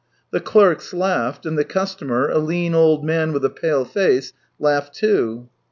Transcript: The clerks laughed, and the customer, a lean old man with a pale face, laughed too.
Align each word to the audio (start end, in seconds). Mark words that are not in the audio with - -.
The 0.31 0.39
clerks 0.41 0.95
laughed, 0.95 1.45
and 1.45 1.59
the 1.59 1.63
customer, 1.63 2.27
a 2.27 2.39
lean 2.39 2.73
old 2.73 3.05
man 3.05 3.33
with 3.33 3.45
a 3.45 3.51
pale 3.51 3.85
face, 3.85 4.33
laughed 4.57 4.95
too. 4.95 5.47